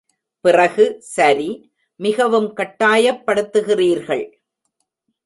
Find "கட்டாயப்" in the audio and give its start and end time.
2.53-3.23